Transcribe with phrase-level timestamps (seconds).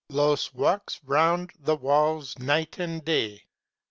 [0.09, 3.43] Los walks round the walls night and day.